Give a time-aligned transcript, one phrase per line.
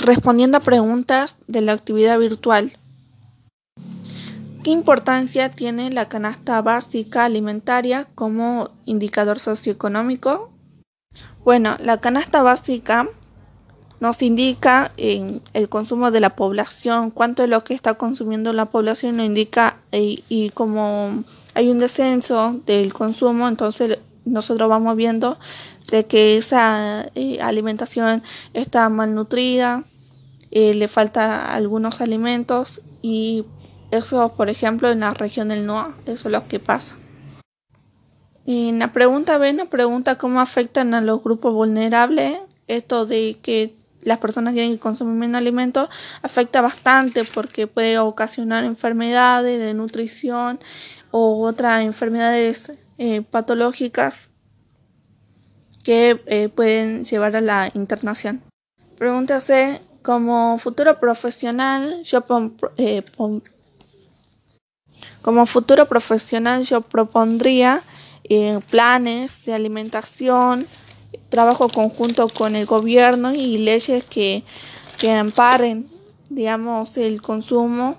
[0.00, 2.72] Respondiendo a preguntas de la actividad virtual.
[4.62, 10.50] ¿Qué importancia tiene la canasta básica alimentaria como indicador socioeconómico?
[11.44, 13.08] Bueno, la canasta básica
[14.00, 19.18] nos indica el consumo de la población, cuánto es lo que está consumiendo la población,
[19.18, 21.24] nos indica y, y como
[21.54, 25.38] hay un descenso del consumo, entonces nosotros vamos viendo
[25.90, 29.84] de que esa eh, alimentación está malnutrida,
[30.50, 33.44] eh, le falta algunos alimentos y
[33.90, 36.96] eso, por ejemplo, en la región del NOA, eso es lo que pasa.
[38.46, 42.38] En la pregunta B nos pregunta cómo afectan a los grupos vulnerables.
[42.66, 43.74] Esto de que
[44.04, 45.88] las personas que consumir menos alimentos
[46.22, 50.60] afecta bastante porque puede ocasionar enfermedades de nutrición
[51.10, 54.30] o otras enfermedades eh, patológicas
[55.82, 58.42] que eh, pueden llevar a la internación.
[58.96, 59.40] Pregunta.
[60.02, 62.24] Como futuro profesional, yo
[62.76, 63.02] eh,
[65.22, 67.82] como futuro profesional yo propondría
[68.24, 70.66] eh, planes de alimentación,
[71.34, 74.44] trabajo conjunto con el gobierno y leyes que,
[75.00, 75.88] que amparen,
[76.30, 77.96] digamos, el consumo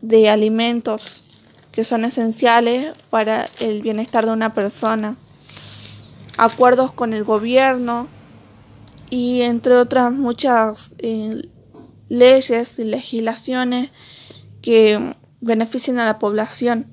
[0.00, 1.24] de alimentos
[1.72, 5.16] que son esenciales para el bienestar de una persona,
[6.38, 8.08] acuerdos con el gobierno
[9.10, 11.42] y entre otras muchas eh,
[12.08, 13.90] leyes y legislaciones
[14.62, 16.86] que beneficien a la población.